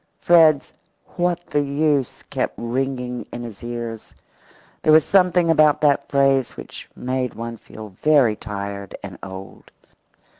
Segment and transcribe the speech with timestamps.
[0.17, 0.73] Fred's
[1.15, 4.15] "What's the use?" kept ringing in his ears.
[4.81, 9.69] There was something about that phrase which made one feel very tired and old.